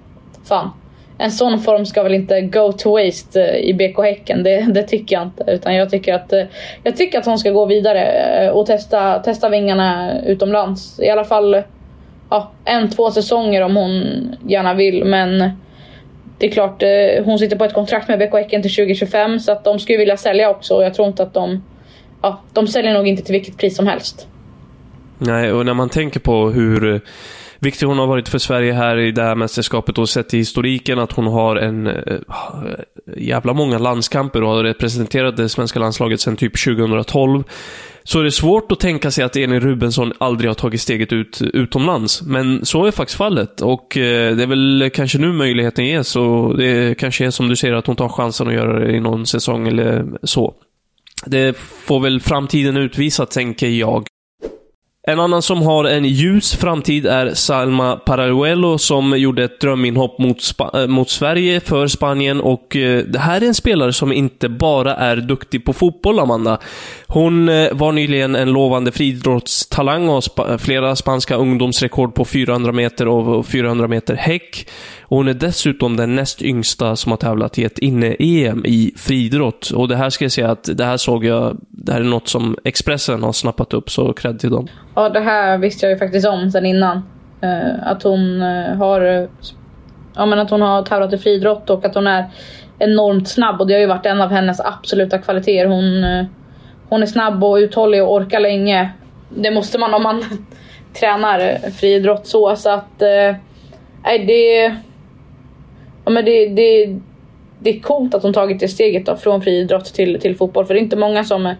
fan. 0.48 0.70
En 1.18 1.30
sån 1.30 1.60
form 1.60 1.86
ska 1.86 2.02
väl 2.02 2.14
inte 2.14 2.40
go 2.40 2.72
to 2.72 2.90
waste 2.90 3.44
eh, 3.44 3.56
i 3.56 3.74
BK 3.74 4.02
Häcken. 4.02 4.42
Det, 4.42 4.60
det, 4.60 4.82
tycker 4.82 5.16
jag 5.16 5.22
inte. 5.22 5.44
Utan 5.46 5.74
jag 5.74 5.90
tycker 5.90 6.14
att, 6.14 6.32
eh, 6.32 6.44
jag 6.82 6.96
tycker 6.96 7.18
att 7.18 7.26
hon 7.26 7.38
ska 7.38 7.50
gå 7.50 7.66
vidare 7.66 8.50
och 8.50 8.66
testa, 8.66 9.18
testa 9.18 9.48
vingarna 9.48 10.20
utomlands. 10.26 11.00
I 11.00 11.10
alla 11.10 11.24
fall 11.24 11.62
ja, 12.34 12.50
en, 12.64 12.90
två 12.90 13.10
säsonger 13.10 13.62
om 13.62 13.76
hon 13.76 14.02
gärna 14.46 14.74
vill. 14.74 15.04
Men 15.04 15.38
det 16.38 16.46
är 16.46 16.50
klart, 16.50 16.82
eh, 16.82 17.24
hon 17.24 17.38
sitter 17.38 17.56
på 17.56 17.64
ett 17.64 17.74
kontrakt 17.74 18.08
med 18.08 18.18
BK 18.18 18.34
Häcken 18.34 18.62
till 18.62 18.74
2025 18.74 19.40
så 19.40 19.52
att 19.52 19.64
de 19.64 19.78
skulle 19.78 19.98
vilja 19.98 20.16
sälja 20.16 20.50
också. 20.50 20.74
Och 20.74 20.84
jag 20.84 20.94
tror 20.94 21.08
inte 21.08 21.22
att 21.22 21.34
de... 21.34 21.64
Ja, 22.22 22.40
de 22.52 22.66
säljer 22.66 22.94
nog 22.94 23.08
inte 23.08 23.22
till 23.22 23.32
vilket 23.32 23.58
pris 23.58 23.76
som 23.76 23.86
helst. 23.86 24.28
Nej, 25.18 25.52
och 25.52 25.66
när 25.66 25.74
man 25.74 25.88
tänker 25.88 26.20
på 26.20 26.50
hur 26.50 27.00
viktig 27.64 27.86
hon 27.86 27.98
har 27.98 28.06
varit 28.06 28.28
för 28.28 28.38
Sverige 28.38 28.72
här 28.72 28.98
i 28.98 29.12
det 29.12 29.22
här 29.22 29.34
mästerskapet 29.34 29.98
och 29.98 30.08
sett 30.08 30.34
i 30.34 30.36
historiken 30.36 30.98
att 30.98 31.12
hon 31.12 31.26
har 31.26 31.56
en 31.56 31.86
äh, 31.86 31.94
jävla 33.16 33.52
många 33.52 33.78
landskamper 33.78 34.42
och 34.42 34.48
har 34.48 34.64
representerat 34.64 35.36
det 35.36 35.48
svenska 35.48 35.78
landslaget 35.78 36.20
sedan 36.20 36.36
typ 36.36 36.64
2012 36.64 37.44
så 38.06 38.20
är 38.20 38.24
det 38.24 38.30
svårt 38.30 38.72
att 38.72 38.80
tänka 38.80 39.10
sig 39.10 39.24
att 39.24 39.36
Elin 39.36 39.60
Rubensson 39.60 40.12
aldrig 40.18 40.50
har 40.50 40.54
tagit 40.54 40.80
steget 40.80 41.12
ut 41.12 41.42
utomlands. 41.42 42.22
Men 42.22 42.64
så 42.64 42.86
är 42.86 42.90
faktiskt 42.90 43.18
fallet 43.18 43.60
och 43.60 43.96
eh, 43.96 44.36
det 44.36 44.42
är 44.42 44.46
väl 44.46 44.90
kanske 44.94 45.18
nu 45.18 45.32
möjligheten 45.32 45.86
ges 45.86 46.16
och 46.16 46.58
det 46.58 46.98
kanske 46.98 47.26
är 47.26 47.30
som 47.30 47.48
du 47.48 47.56
säger 47.56 47.74
att 47.74 47.86
hon 47.86 47.96
tar 47.96 48.08
chansen 48.08 48.48
att 48.48 48.54
göra 48.54 48.78
det 48.78 48.92
i 48.92 49.00
någon 49.00 49.26
säsong 49.26 49.68
eller 49.68 50.04
så. 50.22 50.54
Det 51.26 51.56
får 51.58 52.00
väl 52.00 52.20
framtiden 52.20 52.76
utvisa, 52.76 53.26
tänker 53.26 53.68
jag. 53.68 54.06
En 55.06 55.20
annan 55.20 55.42
som 55.42 55.62
har 55.62 55.84
en 55.84 56.04
ljus 56.04 56.54
framtid 56.54 57.06
är 57.06 57.34
Salma 57.34 57.96
Paraluelo 57.96 58.78
som 58.78 59.18
gjorde 59.18 59.44
ett 59.44 59.60
dröminhopp 59.60 60.18
mot, 60.18 60.42
Sp 60.50 60.60
eh, 60.74 60.86
mot 60.86 61.10
Sverige 61.10 61.60
för 61.60 61.86
Spanien 61.86 62.40
och 62.40 62.76
eh, 62.76 63.04
det 63.04 63.18
här 63.18 63.40
är 63.40 63.46
en 63.46 63.54
spelare 63.54 63.92
som 63.92 64.12
inte 64.12 64.48
bara 64.48 64.94
är 64.96 65.16
duktig 65.16 65.64
på 65.64 65.72
fotboll, 65.72 66.18
Amanda. 66.18 66.58
Hon 67.06 67.48
eh, 67.48 67.72
var 67.72 67.92
nyligen 67.92 68.36
en 68.36 68.52
lovande 68.52 68.92
friidrottstalang 68.92 70.08
och 70.08 70.24
sp 70.28 70.38
flera 70.58 70.96
spanska 70.96 71.36
ungdomsrekord 71.36 72.14
på 72.14 72.24
400 72.24 72.72
meter 72.72 73.08
och 73.08 73.46
400 73.46 73.88
meter 73.88 74.14
häck. 74.14 74.68
Och 75.02 75.16
hon 75.16 75.28
är 75.28 75.34
dessutom 75.34 75.96
den 75.96 76.16
näst 76.16 76.42
yngsta 76.42 76.96
som 76.96 77.12
har 77.12 77.16
tävlat 77.16 77.58
i 77.58 77.64
ett 77.64 77.78
inne-EM 77.78 78.64
i 78.66 78.92
friidrott. 78.96 79.70
Och 79.70 79.88
det 79.88 79.96
här 79.96 80.10
ska 80.10 80.24
jag 80.24 80.32
säga 80.32 80.50
att 80.50 80.68
det 80.74 80.84
här 80.84 80.96
såg 80.96 81.24
jag, 81.24 81.56
det 81.68 81.92
här 81.92 82.00
är 82.00 82.04
något 82.04 82.28
som 82.28 82.56
Expressen 82.64 83.22
har 83.22 83.32
snappat 83.32 83.74
upp, 83.74 83.90
så 83.90 84.12
cred 84.12 84.38
till 84.40 84.50
dem. 84.50 84.68
Ja, 84.94 85.08
det 85.08 85.20
här 85.20 85.58
visste 85.58 85.86
jag 85.86 85.92
ju 85.92 85.98
faktiskt 85.98 86.26
om 86.26 86.50
sen 86.50 86.66
innan. 86.66 87.02
Eh, 87.40 87.88
att 87.88 88.02
hon 88.02 88.42
eh, 88.42 88.76
har 88.76 89.28
ja, 90.14 90.26
men 90.26 90.38
att 90.38 90.50
hon 90.50 90.62
har 90.62 90.82
tävlat 90.82 91.12
i 91.12 91.18
friidrott 91.18 91.70
och 91.70 91.84
att 91.84 91.94
hon 91.94 92.06
är 92.06 92.24
enormt 92.78 93.28
snabb 93.28 93.60
och 93.60 93.66
det 93.66 93.74
har 93.74 93.80
ju 93.80 93.86
varit 93.86 94.06
en 94.06 94.20
av 94.20 94.30
hennes 94.30 94.60
absoluta 94.60 95.18
kvaliteter. 95.18 95.66
Hon, 95.66 96.04
eh, 96.04 96.24
hon 96.88 97.02
är 97.02 97.06
snabb 97.06 97.44
och 97.44 97.56
uthållig 97.56 98.02
och 98.02 98.12
orkar 98.12 98.40
länge. 98.40 98.90
Det 99.28 99.50
måste 99.50 99.78
man 99.78 99.94
om 99.94 100.02
man 100.02 100.22
tränar 101.00 101.70
friidrott 101.70 102.26
så. 102.26 102.56
Så 102.56 102.70
att... 102.70 103.02
Nej, 104.04 104.24
det 104.26 104.74
ja, 106.04 106.10
men 106.10 106.24
det, 106.24 106.48
det, 106.48 106.98
det 107.58 107.70
är 107.70 107.80
coolt 107.80 108.14
att 108.14 108.22
hon 108.22 108.32
tagit 108.32 108.60
det 108.60 108.68
steget 108.68 109.06
då, 109.06 109.16
från 109.16 109.42
friidrott 109.42 109.84
till, 109.84 110.20
till 110.20 110.36
fotboll. 110.36 110.66
För 110.66 110.74
det 110.74 110.80
är 110.80 110.82
inte 110.82 110.96
många 110.96 111.24
som, 111.24 111.54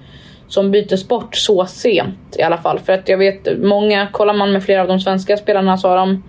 som 0.48 0.70
byter 0.70 0.96
sport 0.96 1.36
så 1.36 1.66
sent 1.66 2.36
i 2.38 2.42
alla 2.42 2.58
fall. 2.58 2.78
För 2.78 2.92
att 2.92 3.08
jag 3.08 3.18
vet 3.18 3.58
många, 3.58 4.06
kollar 4.12 4.34
man 4.34 4.52
med 4.52 4.64
flera 4.64 4.82
av 4.82 4.88
de 4.88 5.00
svenska 5.00 5.36
spelarna 5.36 5.76
så 5.76 5.88
har 5.88 5.96
de 5.96 6.22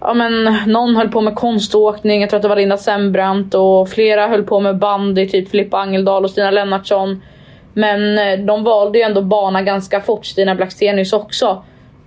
Ja 0.00 0.14
men 0.14 0.58
någon 0.66 0.96
höll 0.96 1.08
på 1.08 1.20
med 1.20 1.34
konståkning, 1.34 2.20
jag 2.20 2.30
tror 2.30 2.38
att 2.38 2.42
det 2.42 2.48
var 2.48 2.56
Linda 2.56 2.76
Sembrant 2.76 3.54
och 3.54 3.88
flera 3.88 4.28
höll 4.28 4.42
på 4.42 4.60
med 4.60 4.78
bandy, 4.78 5.28
typ 5.28 5.48
Filippa 5.48 5.78
Angeldal 5.78 6.24
och 6.24 6.30
Stina 6.30 6.50
Lennartsson. 6.50 7.22
Men 7.74 8.18
eh, 8.18 8.44
de 8.46 8.64
valde 8.64 8.98
ju 8.98 9.04
ändå 9.04 9.22
bana 9.22 9.62
ganska 9.62 10.00
fort, 10.00 10.26
Stina 10.26 10.54
Blackstenius 10.54 11.12
också. 11.12 11.64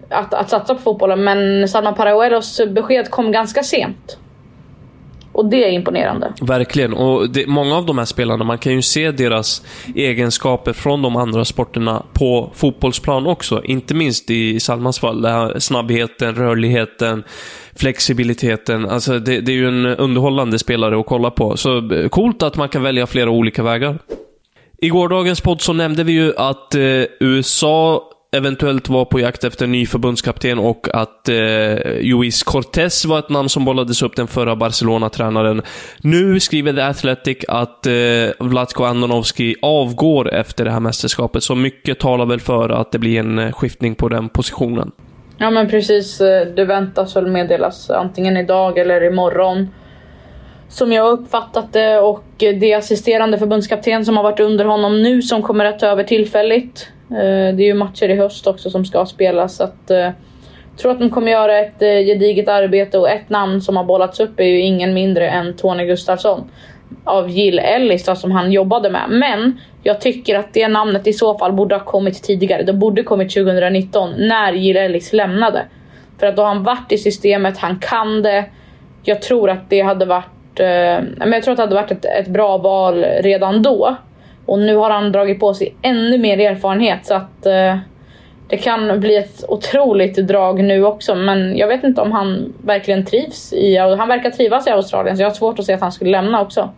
Att, 0.10 0.34
att 0.34 0.50
satsa 0.50 0.76
på 0.76 0.82
fotbollen, 0.82 1.24
men 1.24 1.68
Salma 1.68 1.92
Paraguelos 1.92 2.62
besked 2.68 3.10
kom 3.10 3.32
ganska 3.32 3.64
sent. 3.64 4.18
Och 5.38 5.46
det 5.46 5.64
är 5.64 5.72
imponerande. 5.72 6.34
Verkligen. 6.42 6.94
Och 6.94 7.30
det, 7.30 7.48
många 7.48 7.78
av 7.78 7.86
de 7.86 7.98
här 7.98 8.06
spelarna, 8.06 8.44
man 8.44 8.58
kan 8.58 8.74
ju 8.74 8.82
se 8.82 9.12
deras 9.12 9.62
egenskaper 9.96 10.74
från 10.74 11.02
de 11.02 11.16
andra 11.16 11.46
sporterna 11.46 12.04
på 12.14 12.52
fotbollsplan 12.54 13.28
också. 13.28 13.64
Inte 13.64 13.94
minst 13.94 14.30
i 14.30 14.60
Salmans 14.60 15.00
fall. 15.00 15.26
Här 15.26 15.60
snabbheten, 15.60 16.36
rörligheten, 16.36 17.24
flexibiliteten. 17.76 18.90
Alltså 18.90 19.20
det, 19.20 19.42
det 19.42 19.52
är 19.52 19.56
ju 19.56 19.68
en 19.68 19.86
underhållande 19.86 20.60
spelare 20.60 21.00
att 21.00 21.06
kolla 21.06 21.32
på. 21.32 21.58
Så 21.58 21.94
eh, 21.94 22.10
coolt 22.10 22.44
att 22.44 22.58
man 22.58 22.70
kan 22.70 22.84
välja 22.84 23.08
flera 23.08 23.30
olika 23.30 23.64
vägar. 23.64 24.00
I 24.78 24.90
gårdagens 24.90 25.42
podd 25.42 25.62
så 25.62 25.74
nämnde 25.74 26.04
vi 26.04 26.12
ju 26.12 26.34
att 26.38 26.76
eh, 26.76 26.82
USA 27.20 28.04
eventuellt 28.32 28.90
var 28.90 29.06
på 29.06 29.20
jakt 29.20 29.44
efter 29.44 29.66
en 29.66 29.72
ny 29.72 29.86
förbundskapten 29.86 30.60
och 30.60 30.88
att 30.94 31.30
eh, 31.30 31.36
Luis 32.02 32.44
Cortés 32.44 33.06
var 33.06 33.20
ett 33.20 33.30
namn 33.30 33.50
som 33.50 33.66
bollades 33.66 34.02
upp, 34.02 34.16
den 34.16 34.28
förra 34.28 34.56
Barcelona-tränaren. 34.56 35.62
Nu 36.02 36.40
skriver 36.40 36.74
The 36.74 36.82
Athletic 36.82 37.38
att 37.48 37.86
eh, 37.86 37.94
Vlatko 38.40 38.84
Andonovski 38.84 39.56
avgår 39.62 40.34
efter 40.34 40.66
det 40.66 40.72
här 40.72 40.80
mästerskapet, 40.80 41.44
så 41.44 41.56
mycket 41.56 42.00
talar 42.00 42.26
väl 42.26 42.40
för 42.40 42.70
att 42.70 42.92
det 42.92 43.00
blir 43.00 43.20
en 43.20 43.40
eh, 43.40 43.52
skiftning 43.52 43.96
på 43.96 44.10
den 44.10 44.30
positionen. 44.30 44.92
Ja 45.38 45.50
men 45.50 45.70
precis, 45.70 46.22
eh, 46.22 46.48
det 46.48 46.66
väntas 46.66 47.16
väl 47.16 47.28
meddelas 47.28 47.90
antingen 47.90 48.38
idag 48.38 48.78
eller 48.78 49.04
imorgon. 49.04 49.68
Som 50.70 50.94
jag 50.94 51.04
har 51.04 51.12
uppfattat 51.12 51.74
det 51.74 52.00
och 52.00 52.44
eh, 52.44 52.56
det 52.60 52.74
assisterande 52.74 53.38
förbundskapten 53.38 54.06
som 54.06 54.18
har 54.18 54.24
varit 54.24 54.40
under 54.40 54.66
honom 54.66 55.04
nu 55.04 55.22
som 55.22 55.42
kommer 55.42 55.66
att 55.66 55.80
ta 55.80 55.86
över 55.86 56.04
tillfälligt. 56.04 56.88
Eh, 57.12 57.56
det 57.56 57.64
är 57.64 57.68
ju 57.68 57.74
matcher 57.74 58.10
i 58.10 58.16
höst 58.16 58.48
också 58.48 58.70
som 58.70 58.86
ska 58.86 59.06
spelas. 59.06 59.56
Så 59.56 59.64
att, 59.64 59.92
jag 60.78 60.82
tror 60.82 60.92
att 60.92 61.00
de 61.00 61.10
kommer 61.10 61.32
göra 61.32 61.60
ett 61.60 61.82
eh, 61.82 61.88
gediget 61.88 62.48
arbete 62.48 62.98
och 62.98 63.10
ett 63.10 63.30
namn 63.30 63.62
som 63.62 63.78
har 63.78 63.84
bollats 63.84 64.20
upp 64.20 64.40
är 64.40 64.44
ju 64.44 64.62
ingen 64.62 64.94
mindre 64.94 65.30
än 65.30 65.56
Tony 65.56 65.86
Gustafsson. 65.86 66.52
Av 67.04 67.30
Jill 67.30 67.60
Ellis 67.60 68.06
då, 68.06 68.16
som 68.16 68.32
han 68.32 68.52
jobbade 68.52 68.90
med. 68.90 69.10
Men 69.10 69.60
jag 69.84 70.02
tycker 70.02 70.40
att 70.40 70.54
det 70.54 70.68
namnet 70.68 71.08
i 71.08 71.14
så 71.14 71.38
fall 71.38 71.54
borde 71.54 71.76
ha 71.76 71.84
kommit 71.84 72.24
tidigare. 72.24 72.64
Det 72.64 72.74
borde 72.74 73.04
kommit 73.04 73.34
2019 73.34 74.14
när 74.18 74.54
Jill 74.54 74.78
Ellis 74.78 75.14
lämnade. 75.14 75.66
För 76.20 76.28
att 76.28 76.36
då 76.36 76.42
har 76.42 76.50
han 76.50 76.64
varit 76.64 76.92
i 76.92 76.98
systemet, 76.98 77.58
han 77.58 77.80
kan 77.80 78.22
det. 78.22 78.46
Jag 79.04 79.22
tror 79.22 79.50
att 79.50 79.70
det 79.70 79.82
hade 79.82 80.06
varit, 80.06 80.60
men 81.18 81.32
jag 81.32 81.44
tror 81.44 81.52
att 81.52 81.58
det 81.58 81.64
hade 81.64 81.76
varit 81.76 81.92
ett, 81.92 82.06
ett 82.06 82.28
bra 82.28 82.58
val 82.58 83.04
redan 83.04 83.64
då. 83.64 83.96
Och 84.48 84.60
nu 84.60 84.76
har 84.76 84.90
han 84.90 85.12
dragit 85.12 85.40
på 85.40 85.54
sig 85.54 85.76
ännu 85.82 86.18
mer 86.18 86.40
erfarenhet 86.40 87.06
så 87.06 87.14
att 87.14 87.46
eh, 87.46 87.78
det 88.48 88.58
kan 88.58 89.00
bli 89.00 89.16
ett 89.16 89.44
otroligt 89.48 90.28
drag 90.28 90.64
nu 90.64 90.86
också. 90.86 91.16
Men 91.16 91.58
jag 91.58 91.68
vet 91.68 91.84
inte 91.84 92.02
om 92.02 92.12
han 92.12 92.54
verkligen 92.62 93.06
trivs 93.06 93.54
i... 93.54 93.78
Han 93.78 94.08
verkar 94.08 94.30
trivas 94.30 94.68
i 94.68 94.70
Australien 94.70 95.18
så 95.18 95.24
jag 95.24 95.30
har 95.30 95.36
svårt 95.36 95.60
att 95.60 95.66
se 95.66 95.74
att 95.74 95.82
han 95.82 95.92
skulle 95.92 96.12
lämna 96.12 96.42
också. 96.42 96.70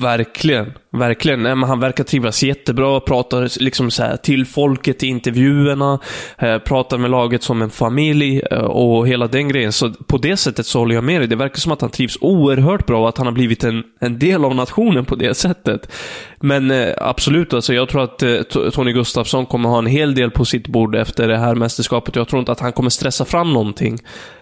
Verkligen. 0.00 0.72
Verkligen. 0.92 1.42
Nej, 1.42 1.54
men 1.54 1.68
han 1.68 1.80
verkar 1.80 2.04
trivas 2.04 2.42
jättebra, 2.42 3.00
pratar 3.00 3.62
liksom 3.62 3.90
så 3.90 4.02
här 4.02 4.16
till 4.16 4.46
folket 4.46 5.02
i 5.02 5.06
intervjuerna, 5.06 5.98
eh, 6.38 6.58
pratar 6.58 6.98
med 6.98 7.10
laget 7.10 7.42
som 7.42 7.62
en 7.62 7.70
familj 7.70 8.42
eh, 8.50 8.58
och 8.58 9.08
hela 9.08 9.26
den 9.26 9.48
grejen. 9.48 9.72
Så 9.72 9.90
på 9.92 10.18
det 10.18 10.36
sättet 10.36 10.66
så 10.66 10.78
håller 10.78 10.94
jag 10.94 11.04
med 11.04 11.20
dig. 11.20 11.28
Det 11.28 11.36
verkar 11.36 11.56
som 11.56 11.72
att 11.72 11.80
han 11.80 11.90
trivs 11.90 12.18
oerhört 12.20 12.86
bra 12.86 13.02
och 13.02 13.08
att 13.08 13.18
han 13.18 13.26
har 13.26 13.34
blivit 13.34 13.64
en, 13.64 13.82
en 14.00 14.18
del 14.18 14.44
av 14.44 14.54
nationen 14.54 15.04
på 15.04 15.14
det 15.14 15.34
sättet. 15.34 15.92
Men 16.40 16.70
eh, 16.70 16.88
absolut, 16.96 17.54
alltså, 17.54 17.74
jag 17.74 17.88
tror 17.88 18.04
att 18.04 18.22
eh, 18.22 18.42
Tony 18.72 18.92
Gustafsson 18.92 19.46
kommer 19.46 19.68
ha 19.68 19.78
en 19.78 19.86
hel 19.86 20.14
del 20.14 20.30
på 20.30 20.44
sitt 20.44 20.68
bord 20.68 20.94
efter 20.94 21.28
det 21.28 21.38
här 21.38 21.54
mästerskapet. 21.54 22.16
Jag 22.16 22.28
tror 22.28 22.40
inte 22.40 22.52
att 22.52 22.60
han 22.60 22.72
kommer 22.72 22.90
stressa 22.90 23.24
fram 23.24 23.52
någonting. 23.52 23.98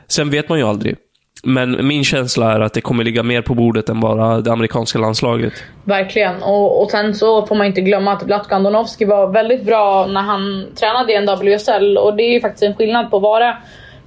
Sen 0.09 0.31
vet 0.31 0.49
man 0.49 0.59
ju 0.59 0.65
aldrig. 0.65 0.97
Men 1.45 1.87
min 1.87 2.05
känsla 2.05 2.53
är 2.53 2.61
att 2.61 2.75
det 2.75 2.81
kommer 2.81 3.05
ligga 3.05 3.23
mer 3.23 3.43
på 3.43 3.55
bordet 3.55 3.89
än 3.89 4.01
bara 4.01 4.41
det 4.41 4.53
amerikanska 4.53 4.99
landslaget. 4.99 5.53
Verkligen. 5.85 6.43
Och, 6.43 6.83
och 6.83 6.91
sen 6.91 7.15
så 7.15 7.47
får 7.47 7.57
man 7.57 7.67
inte 7.67 7.81
glömma 7.81 8.13
att 8.13 8.23
Vlatko 8.23 8.55
Andonovski 8.55 9.05
var 9.05 9.27
väldigt 9.27 9.65
bra 9.65 10.07
när 10.07 10.23
han 10.23 10.67
tränade 10.75 11.13
i 11.13 11.21
NWSL. 11.21 11.99
Och 11.99 12.17
det 12.17 12.23
är 12.23 12.33
ju 12.33 12.41
faktiskt 12.41 12.63
en 12.63 12.75
skillnad 12.75 13.11
på 13.11 13.17
att 13.17 13.23
vara 13.23 13.57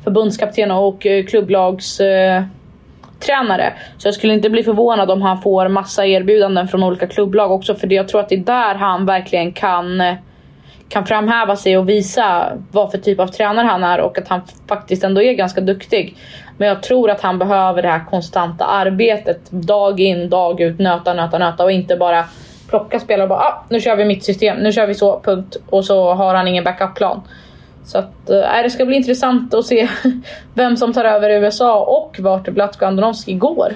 förbundskapten 0.03 0.71
och 0.71 1.01
klubblagstränare. 1.29 2.47
eh. 3.29 3.67
eh 3.67 3.73
så 3.97 4.07
jag 4.07 4.15
skulle 4.15 4.33
inte 4.33 4.49
bli 4.49 4.63
förvånad 4.63 5.11
om 5.11 5.21
han 5.21 5.41
får 5.41 5.67
massa 5.67 6.05
erbjudanden 6.05 6.67
från 6.67 6.83
olika 6.83 7.07
klubblag 7.07 7.51
också. 7.51 7.75
För 7.75 7.93
jag 7.93 8.07
tror 8.07 8.21
att 8.21 8.29
det 8.29 8.35
är 8.35 8.39
där 8.39 8.75
han 8.75 9.05
verkligen 9.05 9.51
kan 9.51 10.01
eh, 10.01 10.15
kan 10.91 11.05
framhäva 11.05 11.55
sig 11.55 11.77
och 11.77 11.89
visa 11.89 12.57
vad 12.71 12.91
för 12.91 12.97
typ 12.97 13.19
av 13.19 13.27
tränare 13.27 13.67
han 13.67 13.83
är 13.83 13.99
och 13.99 14.17
att 14.17 14.27
han 14.27 14.41
faktiskt 14.67 15.03
ändå 15.03 15.21
är 15.21 15.33
ganska 15.33 15.61
duktig. 15.61 16.15
Men 16.61 16.69
jag 16.69 16.83
tror 16.83 17.09
att 17.09 17.21
han 17.21 17.39
behöver 17.39 17.81
det 17.81 17.87
här 17.87 18.05
konstanta 18.09 18.65
arbetet 18.65 19.51
dag 19.51 19.99
in, 19.99 20.29
dag 20.29 20.61
ut, 20.61 20.79
nöta, 20.79 21.13
nöta, 21.13 21.37
nöta 21.37 21.63
och 21.63 21.71
inte 21.71 21.95
bara 21.95 22.25
plocka 22.69 22.99
spelare 22.99 23.23
och 23.23 23.29
bara 23.29 23.39
ah, 23.39 23.63
nu 23.69 23.79
kör 23.79 23.95
vi 23.95 24.05
mitt 24.05 24.23
system, 24.23 24.57
nu 24.57 24.71
kör 24.71 24.87
vi 24.87 24.93
så, 24.93 25.19
punkt. 25.19 25.57
Och 25.69 25.85
så 25.85 26.13
har 26.13 26.35
han 26.35 26.47
ingen 26.47 26.63
backup-plan. 26.63 27.21
Så 27.85 27.97
att, 27.97 28.29
äh, 28.29 28.63
det 28.63 28.69
ska 28.69 28.85
bli 28.85 28.95
intressant 28.95 29.53
att 29.53 29.65
se 29.65 29.87
vem 30.53 30.77
som 30.77 30.93
tar 30.93 31.05
över 31.05 31.29
USA 31.29 31.83
och 31.83 32.19
vart 32.19 32.49
Blatko 32.49 32.85
Andonovski 32.85 33.33
går. 33.33 33.73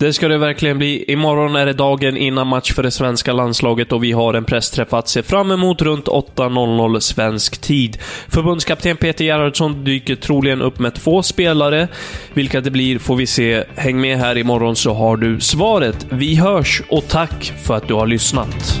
Det 0.00 0.12
ska 0.12 0.28
det 0.28 0.38
verkligen 0.38 0.78
bli. 0.78 1.04
Imorgon 1.08 1.56
är 1.56 1.66
det 1.66 1.72
dagen 1.72 2.16
innan 2.16 2.46
match 2.46 2.72
för 2.72 2.82
det 2.82 2.90
svenska 2.90 3.32
landslaget 3.32 3.92
och 3.92 4.04
vi 4.04 4.12
har 4.12 4.34
en 4.34 4.44
pressträff 4.44 4.92
att 4.92 5.08
se 5.08 5.22
fram 5.22 5.50
emot 5.50 5.82
runt 5.82 6.06
8.00 6.06 7.00
svensk 7.00 7.60
tid. 7.60 7.98
Förbundskapten 8.28 8.96
Peter 8.96 9.24
Gerhardsson 9.24 9.84
dyker 9.84 10.16
troligen 10.16 10.62
upp 10.62 10.78
med 10.78 10.94
två 10.94 11.22
spelare. 11.22 11.88
Vilka 12.34 12.60
det 12.60 12.70
blir 12.70 12.98
får 12.98 13.16
vi 13.16 13.26
se. 13.26 13.64
Häng 13.76 14.00
med 14.00 14.18
här 14.18 14.38
imorgon 14.38 14.76
så 14.76 14.94
har 14.94 15.16
du 15.16 15.40
svaret. 15.40 16.06
Vi 16.10 16.34
hörs 16.34 16.82
och 16.88 17.08
tack 17.08 17.52
för 17.64 17.74
att 17.74 17.88
du 17.88 17.94
har 17.94 18.06
lyssnat. 18.06 18.80